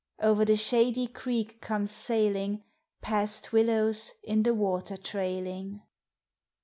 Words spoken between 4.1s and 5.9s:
in the water trailing.